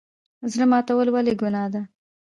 زړه 0.51 0.65
ماتول 0.71 1.07
ولې 1.11 1.33
ګناه 1.41 1.69
ده؟ 1.73 1.81